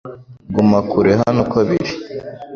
Guma 0.53 0.79
kure 0.91 1.11
hano 1.21 1.39
uko 1.45 1.57
biri 1.67 1.93